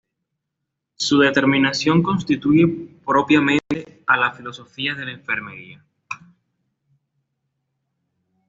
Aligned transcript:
Su 0.95 1.19
determinación 1.19 2.01
constituye 2.01 2.65
propiamente 3.05 4.03
a 4.07 4.17
la 4.17 4.31
Filosofía 4.31 4.95
de 4.95 5.05
la 5.05 5.11
Enfermería. 5.11 5.85